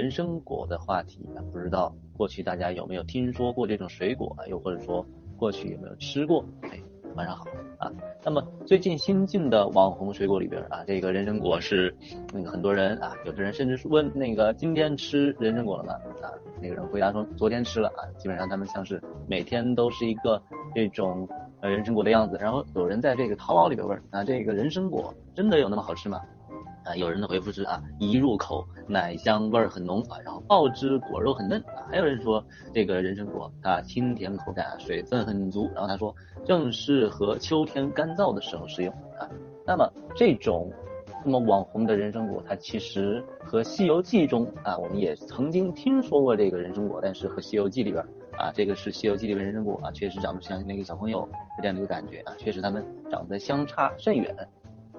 [0.00, 4.46] 人参果的话题啊，不知道过去大家有没有听说过这种水果啊？
[4.46, 5.04] 又或者说
[5.36, 6.42] 过去有没有吃过？
[6.62, 6.80] 哎，
[7.16, 7.44] 晚上好
[7.76, 7.92] 啊。
[8.24, 11.94] 那么最近新进的网红水果里边啊，这个人参果是
[12.32, 15.92] 那个很多人啊，有的人甚至是问那个今天吃人参果了吗？
[16.22, 16.32] 啊，
[16.62, 18.00] 那个人回答说昨天吃了啊。
[18.16, 20.42] 基本上他们像是每天都是一个
[20.74, 21.28] 这种
[21.60, 22.38] 呃人参果的样子。
[22.40, 26.22] 然后有人在这个淘宝里边问啊，这个人参果真的有那么好吃吗？
[26.84, 39.28] 啊，有人的回复是啊，一入口奶香味儿很浓啊，然后爆汁果肉很嫩啊，还有人说这个人参果啊清甜口感，水分很足，然后他说正适合秋天干燥的时候食用啊。
[39.66, 40.72] 那么这种
[41.24, 48.02] 那么网红的人参果，它其实和《西游记》中啊，我们也曾经听说过这个人参果，但是和《西游记》里边
[48.38, 51.28] 啊，这个是《西游记》里边人参果啊，确实长得像那个小朋友
[51.60, 54.34] 这样的一个感觉啊，确实他们长得相差甚远。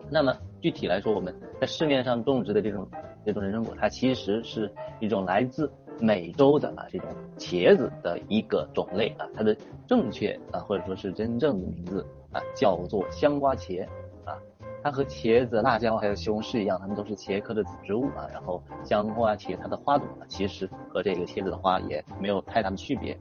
[0.09, 2.87] 那么具体来说，我们在市面上种植的这种
[3.25, 9.55] 这种人参果，它其实是一种来自美洲的啊这种茄子的一个种类啊，它的
[9.87, 13.83] 正确啊或者说是真正的名字啊叫做香瓜茄
[14.23, 14.37] 啊，
[14.83, 18.29] 它和茄子、辣椒还有西红柿一样，它们都是茄科的植物啊。
[18.31, 23.13] 然后香瓜茄它的花朵呢，其实和这个茄子的花也没有太大的区别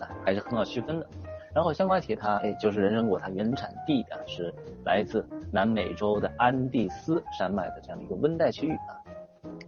[0.00, 1.06] 啊，还是很好区分的。
[1.54, 4.52] 然后香瓜茄它哎就是人参果，它原产地啊是
[4.84, 8.96] 来自南美洲的安第斯山脉的这样的一个温带区域啊。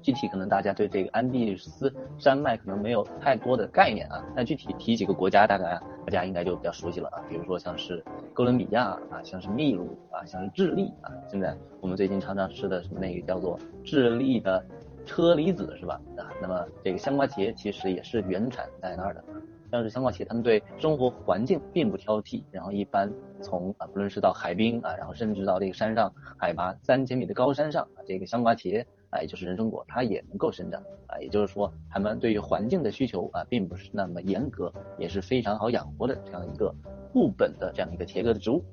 [0.03, 7.23] 具体可能大家对这个安第斯山脉可能没有太多的概念啊，但具体提几个国家，大概大家应该就比较熟悉了啊。
[7.29, 11.13] 比如说像是哥伦比亚啊，像是秘鲁啊，像是智利啊。
[11.29, 14.65] 现在我们最近常常吃的什么那个叫做智利的
[15.07, 16.01] 车厘子是吧？
[16.17, 19.25] 啊，那么这个香瓜茄其实也是原产在那儿的。
[19.71, 36.75] 像是香瓜茄，它们对生活环境并不挑剔，然后一般从啊，不论是到海滨啊，然后甚至到这个山上海拔三千米的高山上啊，这个香瓜茄啊，也就是人参果，它也能够生长啊，也就是说，他们对于环境的需求啊，并不是那么严格，也是非常好养活的这样一个
[37.13, 38.65] 固本的这样一个茄科的植物。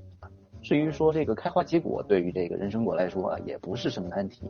[0.64, 4.50] 至于说这个开花结果，对于这个人参果来说啊，也不是什么难题。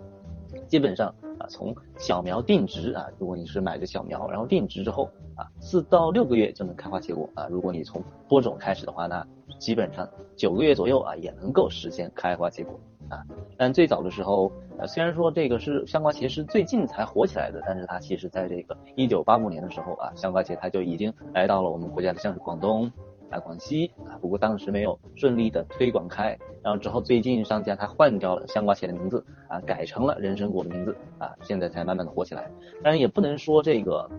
[0.67, 1.07] 基本上
[1.39, 7.47] 啊，从小苗定植啊，如果你是买的小苗，然后定植之后啊，四到六个月就能开花结果啊。
[7.49, 9.25] 如果你从播种开始的话，那
[9.59, 13.23] 基本上九个月左右啊，也能够实现开花结果啊。
[13.57, 22.91] 但最早的时候，呃，虽然说这个是香瓜茄是最近才火起来的，但是它其实在这个一九八五年的时候啊，香瓜茄它就已经来到了我们国家的像是广东。
[23.29, 32.49] 啊，广西啊，不过当时没有顺利的推广开，然后之后最近商家他换掉了香瓜茄的名字啊，改成了人参果的名字啊，现在才慢慢的火起来。
[32.83, 34.09] 当然也不能说这个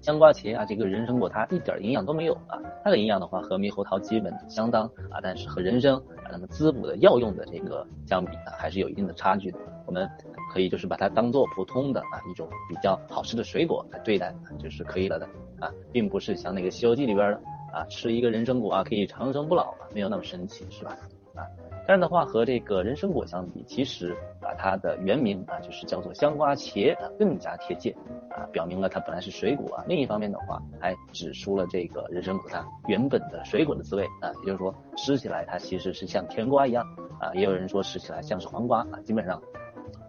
[0.00, 9.58] 香瓜茄啊，这个人参果它一点营养都没有啊，它的营养的话和猕猴桃基本相当啊，但是和人参啊，那么滋补的药用的这个相比啊，还是有一定的差距的。
[9.86, 10.08] 我们
[10.52, 15.26] 可以就是把它当做普通的啊一种比较好吃的水果来对待就是可以了的
[15.58, 17.40] 啊，并不是像那个《西游记》里边的。
[17.72, 20.96] 啊，吃一个人参果啊，可以长生不老啊，没有那么神奇，是吧？
[21.34, 21.48] 啊，
[21.88, 24.12] 但是的话和这个人参果相比，其实
[24.42, 27.90] 啊，它的原名啊就是叫做香瓜茄啊，更加贴切
[28.28, 29.82] 啊，表明了它本来是水果啊。
[29.88, 36.86] 另一方面的话，还指出了这个人参果它原本的水果的滋味啊，也就是说吃起来它其实是像甜瓜一样
[37.18, 39.00] 啊，也有人说吃起来像是黄瓜啊。
[39.04, 39.40] 基本上，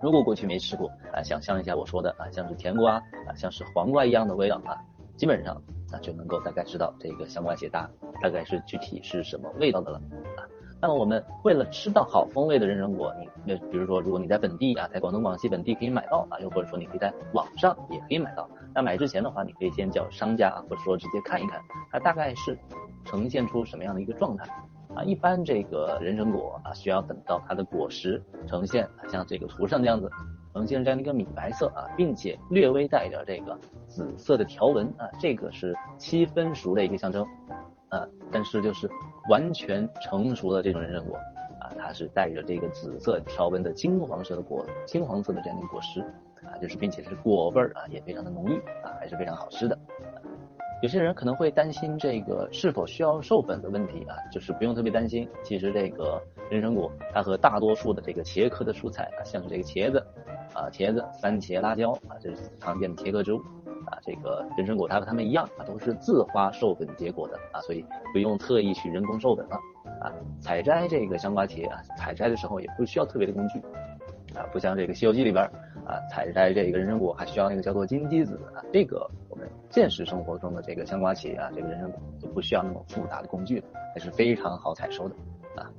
[0.02, 4.76] 如果过去没吃过啊，想象一下我说的啊，像是甜瓜啊，像是黄瓜一样的味道啊，
[5.16, 5.56] 基本上。
[5.94, 7.88] 那就能够大概知道这个相关解答
[8.20, 10.02] 大概是具体是什么味道的了
[10.36, 10.42] 啊。
[10.82, 18.50] 那么我们为了吃到好风味的人参果，你那比如说如果你在本地啊，在广东广西本地可以买到啊，又或者说你可以在网上也可以买到。
[18.74, 21.62] 那买之前的话，你可以先叫商家啊或者说直接看一看，
[21.92, 22.58] 它大概是
[23.06, 24.46] 呈现出什么样的一个状态
[24.96, 25.04] 啊。
[25.04, 30.10] 一般这个人参果啊，需要等到它的果实呈现像这个图上这样子。
[30.56, 37.26] 呈现这样的一个米白色啊，并且略微带着这个紫色的条纹啊，这个是七分熟的一个象征
[37.90, 38.08] 啊。
[38.32, 38.88] 但是就是
[39.32, 41.18] 完全成熟的这种人参果
[41.60, 46.02] 啊，它是带着这个紫色条纹的金黄色的果，金黄色的这样的果实
[46.46, 49.76] 啊，就是并且是果味儿啊也非常的浓郁啊，还是非常好吃的。
[50.84, 55.26] 有些人可能会担心这个是否需要授粉的问题啊，就是不用特别担心。
[55.42, 60.06] 其实这个人参果它和大多数的这个茄科的蔬菜啊，像这个茄子。
[60.54, 63.38] 啊，茄子、番茄、辣椒啊，这是常见的茄科植物
[63.86, 63.98] 啊。
[64.06, 69.56] 这个人参果它和它们一样啊，都是自花授粉结果的啊，所以不用特意去人工授粉了
[70.02, 70.12] 啊。
[70.42, 73.58] 采摘这个香瓜茄啊，采摘的时候也不需要特别的工具
[74.36, 75.44] 啊，不像这个《西游记》里边
[75.88, 78.62] 啊，采摘这个人参果还需要那个叫做金鸡子啊。
[78.72, 79.10] 这个
[79.70, 85.16] 现实生活中的这个香瓜茄啊，这个人参果就不需要那么复杂的工具了，还是非常好采收的
[85.56, 85.70] 啊。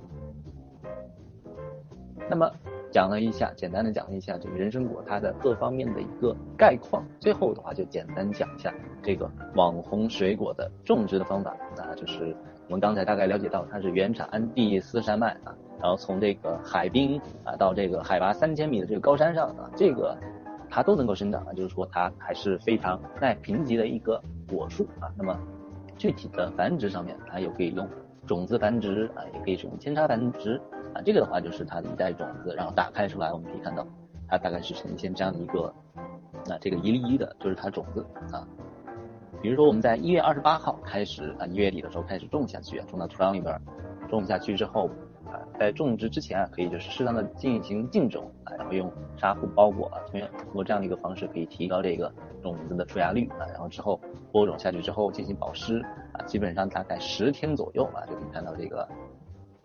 [2.28, 2.50] 那么。
[2.90, 7.04] 讲了一下，简单的讲了一下这个人参果它的各方面的一个概况。
[7.18, 8.72] 最后的话就简单讲一下
[9.02, 11.50] 这个网红水果的种植的方法。
[11.76, 12.32] 啊就是
[12.66, 15.52] 我们刚才大概了解到，它是原产安第斯山脉啊，
[15.82, 20.16] 然后从这个海滨啊到这个海拔三千米的这个高山上啊，这个
[20.74, 25.06] 它都能够生长啊，就是说它还是非常耐贫瘠的一个果树啊。
[25.16, 25.38] 那么
[25.96, 27.88] 具体的繁殖上面，它又可以用
[28.26, 30.60] 种子繁殖啊，也可以使用扦插繁殖。
[30.92, 33.86] 啊，这个的话就是它的一袋种子，然后打开出来，我们可以看到，
[34.26, 35.72] 它大概是呈现这样的一个，
[36.44, 38.44] 那这个一粒一的，就是它种子啊。
[39.40, 43.56] 比如说我们在一月二十八号开始啊，一月底的时候开始种下去，种到土壤里边，
[44.10, 44.90] 种下去之后，
[45.58, 50.20] 在种植之前啊，可以就是适当的进行浸种啊，然后用纱布包裹啊，通
[50.52, 52.12] 过这样的一个方式可以提高这个
[52.42, 54.00] 种子的出芽率啊，然后之后
[54.32, 55.80] 播种下去之后进行保湿
[56.12, 58.88] 啊，基本上大概十天左右啊，就可以看到这个。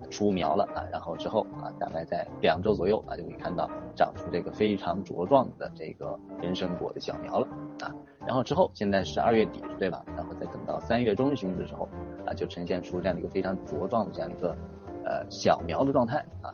[0.10, 7.46] 出苗了啊，然后之后啊，大概在两周左右啊，就可以看到长出这个非常茁壮的这个人参果的小苗了
[7.82, 7.94] 啊。
[8.26, 10.02] 然后之后现在是二月底对吧？
[10.16, 11.88] 然后再等到三月中旬的时候
[12.26, 14.58] 啊，就呈现出这样的一个非常茁壮的这样一个
[15.06, 16.54] 呃小苗的状态啊。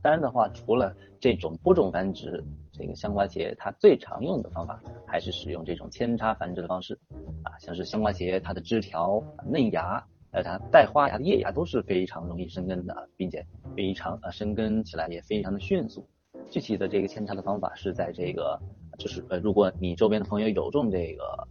[0.00, 6.98] 当然的话，除了这种播种繁殖，这个香瓜茄它最常用的方法还是使用这种扦插繁殖的方式
[7.42, 10.04] 啊，像是香瓜茄它的枝条嫩芽。
[10.30, 13.42] 呃，它带花芽的叶芽都是非常容易生根的，并且
[13.74, 16.06] 非常呃生根起来也非常的迅速。
[16.50, 18.60] 具体的这个扦插的方法是在这个，
[18.98, 21.48] 就是呃，如果你周边的朋友有种这个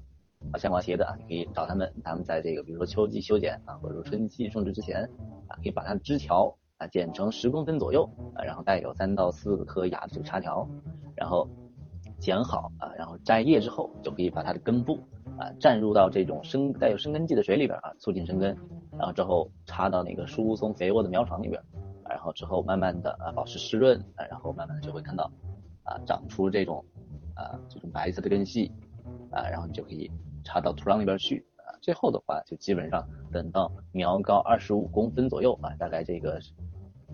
[0.60, 5.10] 香瓜茄的，你可以找他们，他们在这个比如说秋季修剪啊，或者说春季种植之前
[5.47, 10.67] 啊，可以把它的枝条啊剪成十公分左右啊，然后带有三到四颗芽的这个插条，
[11.15, 11.47] 然后
[12.19, 14.99] 剪好啊，然后摘叶之后就可以把它的根部。
[15.38, 18.57] 啊，蘸入到这种生带有生根剂的水里边啊，促进生根，
[18.97, 21.61] 然后之后插到那个疏松肥沃的苗床里边，
[22.09, 25.31] 然后之后慢慢的啊保持湿润，啊，然后慢慢的就会看到
[25.83, 26.83] 啊长出这种
[27.35, 28.71] 啊这种白色的根系
[29.29, 30.09] 啊，然后你就可以
[30.43, 36.39] 插到土壤里边去啊，最后的话就基本上等到苗高二十五公分左右啊，大概这个。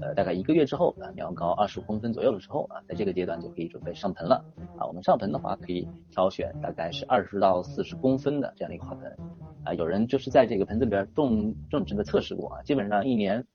[0.01, 4.43] 呃，大概一个月之后啊，苗高二十公分左右的时候啊，在这个阶段就可以准备上盆了
[4.75, 4.87] 啊。
[4.87, 9.15] 我们上盆的话，可以挑选大概是二十到四十公分的这样的一个花盆
[9.63, 9.71] 啊。
[9.75, 13.45] 有人就是在这个盆子里边种种植的测试过啊，基本上一年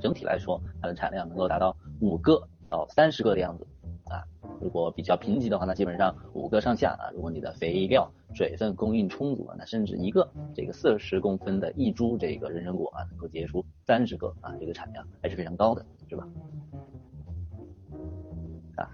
[0.00, 3.66] 整体来说，它的产量能够达到五个到三十个的样子。
[4.08, 4.24] 啊
[4.60, 7.10] 如果比较贫瘠的话，那基本上五个上下啊。
[7.14, 16.28] 如果你的肥料、水分供应充足，那甚至一个这个四十公分的一株这个人参果啊，能够结出三十个啊，这个产量还是非常高的，是吧？
[18.76, 18.88] 啊，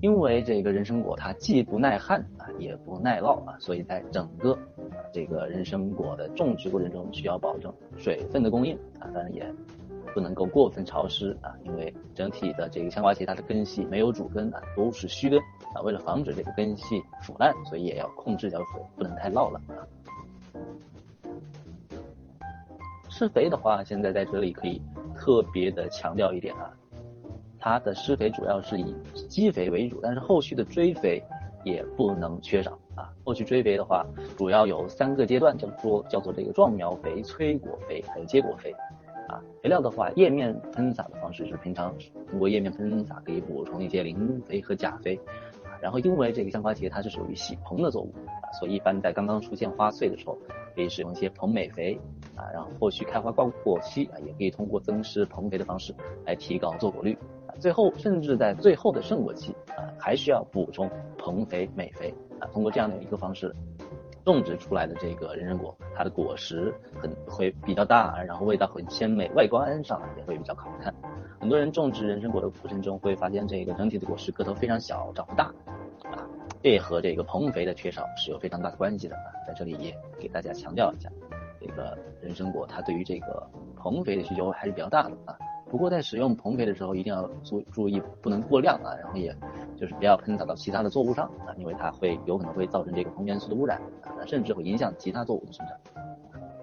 [0.00, 4.56] 因为这个人参果它既不耐旱啊，也不耐涝啊，所以在整个
[5.12, 9.52] 这个人参果的种植过程中，需要保证水分的供应啊，当然也。
[10.14, 15.38] 不能够过分潮湿啊，因为整体的这个香瓜茄它的根系没有主根啊，都是须根
[15.74, 15.82] 啊。
[15.82, 19.82] 为了防止这个根系腐烂，所以也要控制浇水，不能太涝了啊。
[23.10, 24.80] 施肥的话，现在在这里可以
[25.16, 26.72] 特别的强调一点啊，
[27.58, 28.94] 它的施肥主要是以
[29.28, 31.22] 基肥为主，但是后续的追肥
[31.64, 33.10] 也不能缺少啊。
[33.24, 34.06] 后续追肥的话，
[34.36, 38.72] 主要有三个阶段，叫做叫做这个壮苗肥、催果肥还有结果肥。
[39.28, 41.94] 啊，肥料的话，叶面喷洒的方式是平常
[42.30, 45.16] 通过叶面喷洒可以补充一些磷肥和钾肥，
[45.64, 50.36] 啊，然后因为这个香瓜茄它是属于喜蓬的作物啊，所以一般在刚刚出现花穗的时候，
[50.74, 51.98] 可以使用一些硼镁肥
[52.36, 55.94] 啊，然后后续开花挂果期啊，也可以通过增施硼肥的方式
[56.26, 57.16] 来提高坐果率
[57.46, 63.54] 啊，最后甚至在最后的盛果期啊，还需要补充硼肥、镁肥啊，通过这样的一个方式。
[64.24, 70.94] 种植出来的这个人参果，它的果实很会比较大，然后味道很鲜美，外观上也会比较好看。
[71.38, 75.44] 很多人种植人参果的过程中，会发现这个整体的果实个头非常小，长不大，
[76.04, 76.24] 啊，
[76.62, 79.16] 这和这个硼肥的缺少是有非常大的关系的。
[79.46, 81.10] 在这里也给大家强调一下，
[81.60, 85.36] 这个人参果它对于这个硼肥的需求还是比较大的啊。
[85.74, 89.34] 不过在使用硼肥的时候，一定要注注意不能过量啊，然后也
[89.76, 95.76] 就是不要喷洒到其他的作物上啊，因为它会有可能会造成这个硼元素的污染啊，甚至会影响其他作物的生长。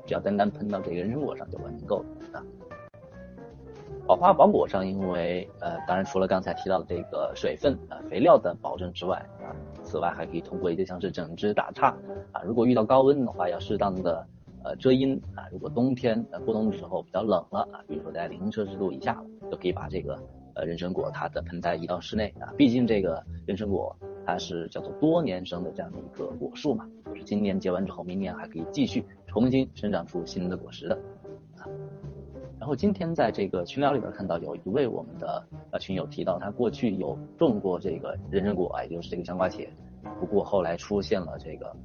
[0.06, 2.42] 只要单单喷到这个人参果上就完全够了啊。
[4.08, 9.52] 保花保果上，因为呃，当然除了刚才提到的这个水分啊、肥料的保证之外啊，
[9.84, 11.94] 此外还可以通过一些像是整枝打杈
[12.32, 14.26] 啊，如果遇到高温的话，要适当的。
[14.64, 20.22] 呃，遮阴啊，如果冬天呃过冬的时候比较冷了啊，比如说在零摄氏度以下，就可以把这个
[20.56, 22.54] 呃人参果它的盆栽移到室内啊。
[22.58, 30.96] 毕竟这个人参果它是叫做多年生的这样的一个果树嘛，就是今年结完之后，明年还可以继续重新生长出新的果实的
[31.58, 31.66] 啊。
[32.60, 39.68] 然后今天在这个群聊里边看到有一位我们的呃群友提到，他过去有种过这个人参果，也就是这个香瓜茄，
[40.20, 41.76] 不过后来出现了这个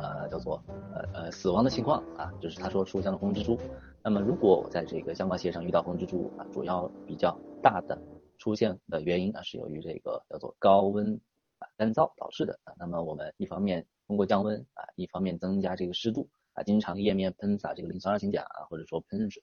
[0.00, 0.62] 呃叫做
[0.94, 3.58] 呃呃死亡的情况啊，就是他说出现了红蜘蛛。
[4.02, 8.00] 那么如果我在这个香瓜茄上遇到红蜘蛛啊，主要比较大的
[8.38, 11.20] 出现的原因啊是由于这个叫做高温
[11.58, 12.74] 啊干燥导致的啊。
[12.78, 19.42] 那么我们一方面通过降温啊，一方面增加这个湿度啊，经常叶面喷洒这个磷酸二氢钾啊，或者说喷水。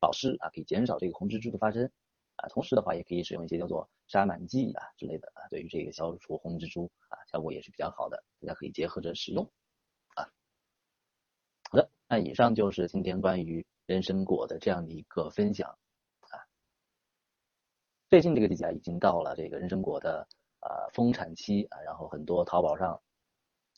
[0.00, 1.90] 保湿啊，可以减少这个红蜘蛛的发生
[2.36, 9.50] 啊，同时的话也可以使用一些叫做杀螨剂啊之类的啊，对于这个消除红蜘蛛啊，效果也是比较好的，大家可以结合着使用。
[12.08, 15.68] 那以上就是今天关于人参果的这样的一个分享
[16.20, 16.40] 啊。
[18.08, 20.26] 最近这个季节，已经到了这个人参果的
[20.60, 23.00] 呃丰产期啊，然后很多淘宝上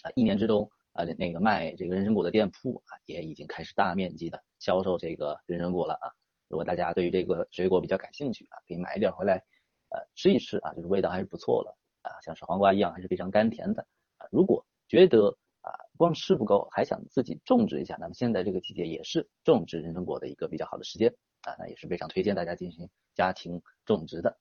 [0.02, 4.40] 啊一年之中啊那个卖这个人参果的店铺啊，也已经开始大面积的。
[4.60, 6.12] 销售这个人参果了啊！
[6.46, 9.42] 如果大家对于这个水果比较感兴趣啊，可以买一点回来，
[9.88, 11.70] 呃，吃一吃啊，就是味道还是不错的
[12.02, 13.87] 啊，像是黄瓜一样，还是非常甘甜的
[14.18, 14.26] 啊。
[14.30, 24.36] 如果觉得啊光吃不够，还想自己种植一下，那么现在这个季节也是种植人参果的一个比较好的时间啊，那也是非常推荐大家进行家庭种植的。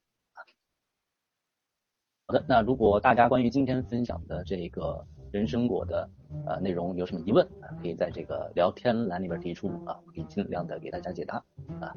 [2.25, 5.05] 好的，那如果大家关于今天分享的这个。
[5.31, 6.09] 人参果的
[6.47, 7.69] 呃内容有什么疑问啊？
[7.79, 11.35] 可以在这个聊天栏里边提出啊，可以尽量的给大家解答
[11.79, 11.93] 啊。